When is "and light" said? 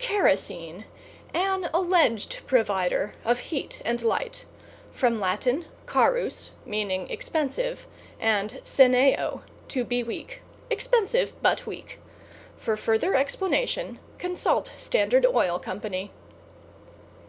3.84-4.44